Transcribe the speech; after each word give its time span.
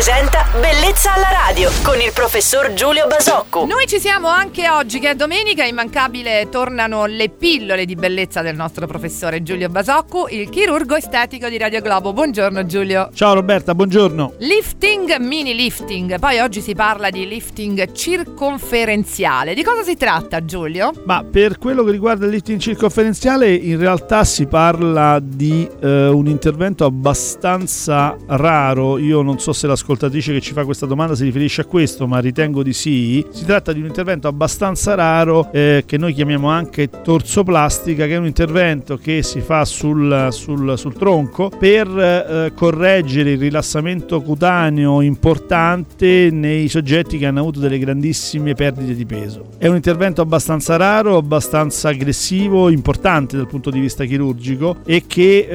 presenta 0.00 0.49
Bellezza 0.52 1.14
alla 1.14 1.30
radio 1.46 1.70
con 1.84 2.00
il 2.00 2.10
professor 2.12 2.72
Giulio 2.72 3.06
Basocco. 3.06 3.66
Noi 3.66 3.86
ci 3.86 4.00
siamo 4.00 4.26
anche 4.26 4.68
oggi 4.68 4.98
che 4.98 5.10
è 5.10 5.14
domenica, 5.14 5.64
immancabile 5.64 6.48
tornano 6.50 7.06
le 7.06 7.28
pillole 7.28 7.84
di 7.84 7.94
bellezza 7.94 8.42
del 8.42 8.56
nostro 8.56 8.88
professore 8.88 9.44
Giulio 9.44 9.68
Basocco, 9.68 10.26
il 10.28 10.48
chirurgo 10.48 10.96
estetico 10.96 11.48
di 11.48 11.56
Radio 11.56 11.80
Globo. 11.80 12.12
Buongiorno 12.12 12.66
Giulio. 12.66 13.10
Ciao 13.14 13.34
Roberta, 13.34 13.76
buongiorno. 13.76 14.32
Lifting, 14.38 15.18
mini 15.18 15.54
lifting, 15.54 16.18
poi 16.18 16.40
oggi 16.40 16.60
si 16.60 16.74
parla 16.74 17.10
di 17.10 17.28
lifting 17.28 17.92
circonferenziale. 17.92 19.54
Di 19.54 19.62
cosa 19.62 19.84
si 19.84 19.96
tratta 19.96 20.44
Giulio? 20.44 20.90
Ma 21.04 21.22
per 21.22 21.58
quello 21.58 21.84
che 21.84 21.92
riguarda 21.92 22.24
il 22.24 22.32
lifting 22.32 22.58
circonferenziale 22.58 23.54
in 23.54 23.78
realtà 23.78 24.24
si 24.24 24.46
parla 24.46 25.20
di 25.22 25.68
eh, 25.80 26.08
un 26.08 26.26
intervento 26.26 26.84
abbastanza 26.84 28.16
raro, 28.26 28.98
io 28.98 29.22
non 29.22 29.38
so 29.38 29.52
se 29.52 29.68
l'ascoltatrice 29.68 30.32
che 30.32 30.39
ci 30.40 30.52
fa 30.52 30.64
questa 30.64 30.86
domanda 30.86 31.14
si 31.14 31.24
riferisce 31.24 31.62
a 31.62 31.64
questo, 31.64 32.06
ma 32.06 32.18
ritengo 32.18 32.62
di 32.62 32.72
sì. 32.72 33.24
Si 33.30 33.44
tratta 33.44 33.72
di 33.72 33.80
un 33.80 33.86
intervento 33.86 34.28
abbastanza 34.28 34.94
raro 34.94 35.50
eh, 35.52 35.84
che 35.86 35.98
noi 35.98 36.12
chiamiamo 36.12 36.48
anche 36.48 36.88
torsoplastica, 36.88 38.06
che 38.06 38.14
è 38.14 38.16
un 38.16 38.26
intervento 38.26 38.96
che 38.96 39.22
si 39.22 39.40
fa 39.40 39.64
sul, 39.64 40.28
sul, 40.30 40.78
sul 40.78 40.94
tronco 40.94 41.50
per 41.56 41.86
eh, 41.86 42.52
correggere 42.54 43.32
il 43.32 43.38
rilassamento 43.38 44.20
cutaneo 44.20 45.00
importante 45.00 46.30
nei 46.30 46.68
soggetti 46.68 47.18
che 47.18 47.26
hanno 47.26 47.40
avuto 47.40 47.60
delle 47.60 47.78
grandissime 47.78 48.54
perdite 48.54 48.94
di 48.94 49.06
peso. 49.06 49.48
È 49.58 49.66
un 49.66 49.76
intervento 49.76 50.22
abbastanza 50.22 50.76
raro, 50.76 51.16
abbastanza 51.16 51.88
aggressivo, 51.88 52.70
importante 52.70 53.36
dal 53.36 53.46
punto 53.46 53.70
di 53.70 53.80
vista 53.80 54.04
chirurgico 54.04 54.78
e 54.84 55.04
che 55.06 55.46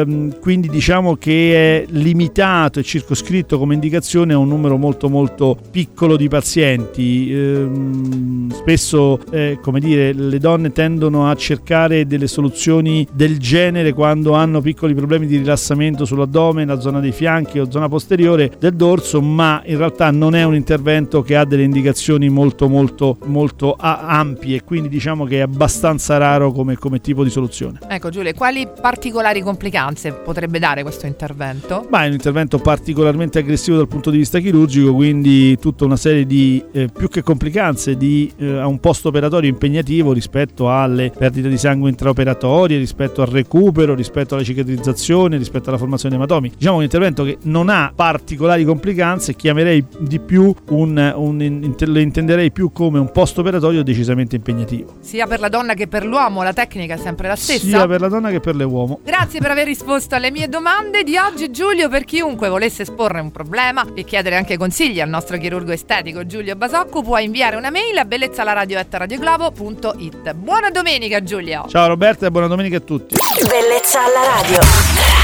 ehm, 0.00 0.38
quindi 0.40 0.68
diciamo 0.68 1.16
che 1.16 1.82
è 1.82 1.84
limitato 1.90 2.78
e 2.78 2.82
circoscritto 2.82 3.58
come 3.58 3.74
indicazione 3.74 4.21
a 4.30 4.38
un 4.38 4.48
numero 4.48 4.76
molto 4.76 5.08
molto 5.08 5.56
piccolo 5.70 6.16
di 6.16 6.28
pazienti. 6.28 7.32
Ehm, 7.32 8.50
spesso, 8.52 9.18
eh, 9.30 9.58
come 9.60 9.80
dire, 9.80 10.12
le 10.12 10.38
donne 10.38 10.72
tendono 10.72 11.28
a 11.28 11.34
cercare 11.34 12.06
delle 12.06 12.26
soluzioni 12.26 13.06
del 13.12 13.38
genere 13.38 13.92
quando 13.92 14.32
hanno 14.34 14.60
piccoli 14.60 14.94
problemi 14.94 15.26
di 15.26 15.38
rilassamento 15.38 16.04
sull'addome, 16.04 16.64
nella 16.64 16.80
zona 16.80 17.00
dei 17.00 17.12
fianchi 17.12 17.58
o 17.58 17.70
zona 17.70 17.88
posteriore 17.88 18.52
del 18.58 18.74
dorso, 18.74 19.20
ma 19.20 19.62
in 19.64 19.78
realtà 19.78 20.10
non 20.10 20.34
è 20.34 20.44
un 20.44 20.54
intervento 20.54 21.22
che 21.22 21.36
ha 21.36 21.44
delle 21.44 21.64
indicazioni 21.64 22.28
molto 22.28 22.68
molto 22.68 23.16
molto 23.24 23.76
ampie, 23.78 24.62
quindi 24.62 24.88
diciamo 24.88 25.24
che 25.24 25.38
è 25.38 25.40
abbastanza 25.40 26.16
raro 26.18 26.52
come, 26.52 26.76
come 26.76 27.00
tipo 27.00 27.24
di 27.24 27.30
soluzione. 27.30 27.78
Ecco 27.88 28.10
Giulia, 28.10 28.32
quali 28.34 28.68
particolari 28.80 29.40
complicanze 29.40 30.12
potrebbe 30.12 30.58
dare 30.58 30.82
questo 30.82 31.06
intervento? 31.06 31.86
Ma 31.90 32.04
è 32.04 32.06
un 32.06 32.12
intervento 32.12 32.58
particolarmente 32.58 33.38
aggressivo 33.38 33.76
dal 33.76 33.88
punto 33.88 34.10
di 34.10 34.11
vista 34.18 34.38
chirurgico, 34.38 34.94
quindi 34.94 35.58
tutta 35.58 35.84
una 35.84 35.96
serie 35.96 36.26
di 36.26 36.62
eh, 36.72 36.88
più 36.88 37.08
che 37.08 37.22
complicanze 37.22 37.96
di 37.96 38.32
eh, 38.36 38.62
un 38.62 38.78
post 38.80 39.06
operatorio 39.06 39.48
impegnativo 39.48 40.12
rispetto 40.12 40.70
alle 40.70 41.12
perdite 41.16 41.48
di 41.48 41.58
sangue 41.58 41.90
intraoperatorie, 41.90 42.78
rispetto 42.78 43.22
al 43.22 43.28
recupero, 43.28 43.94
rispetto 43.94 44.34
alla 44.34 44.44
cicatrizzazione, 44.44 45.36
rispetto 45.36 45.68
alla 45.68 45.78
formazione 45.78 46.14
di 46.14 46.20
ematomi. 46.20 46.52
Diciamo 46.56 46.78
un 46.78 46.82
intervento 46.82 47.24
che 47.24 47.38
non 47.42 47.68
ha 47.68 47.92
particolari 47.94 48.64
complicanze, 48.64 49.34
chiamerei 49.34 49.84
di 49.98 50.20
più 50.20 50.54
un, 50.70 51.12
un 51.16 51.74
lo 51.78 51.98
intenderei 51.98 52.50
più 52.50 52.72
come 52.72 52.98
un 52.98 53.10
post 53.10 53.38
operatorio 53.38 53.82
decisamente 53.82 54.36
impegnativo. 54.36 54.96
Sia 55.00 55.26
per 55.26 55.40
la 55.40 55.48
donna 55.48 55.74
che 55.74 55.88
per 55.88 56.04
l'uomo, 56.06 56.42
la 56.42 56.52
tecnica 56.52 56.94
è 56.94 56.98
sempre 56.98 57.28
la 57.28 57.36
stessa. 57.36 57.66
Sia 57.66 57.86
per 57.86 58.00
la 58.00 58.08
donna 58.08 58.30
che 58.30 58.40
per 58.40 58.54
l'uomo. 58.54 59.00
Grazie 59.04 59.40
per 59.40 59.50
aver 59.50 59.66
risposto 59.66 60.14
alle 60.14 60.30
mie 60.30 60.48
domande 60.48 61.02
di 61.02 61.16
oggi 61.16 61.50
Giulio, 61.50 61.88
per 61.88 62.04
chiunque 62.04 62.48
volesse 62.48 62.82
esporre 62.82 63.20
un 63.20 63.30
problema 63.30 63.84
e 64.02 64.04
chiedere 64.04 64.36
anche 64.36 64.58
consigli 64.58 65.00
al 65.00 65.08
nostro 65.08 65.38
chirurgo 65.38 65.72
estetico 65.72 66.26
Giulio 66.26 66.54
Basocco, 66.56 67.02
può 67.02 67.18
inviare 67.18 67.56
una 67.56 67.70
mail 67.70 67.96
a 67.98 68.04
bellezzalaradio.it. 68.04 70.32
Buona 70.34 70.70
domenica 70.70 71.22
Giulio! 71.22 71.64
Ciao 71.68 71.86
Roberta 71.86 72.26
e 72.26 72.30
buona 72.30 72.48
domenica 72.48 72.76
a 72.76 72.80
tutti! 72.80 73.16
Bellezza 73.48 74.04
alla 74.04 74.40
radio. 74.40 75.21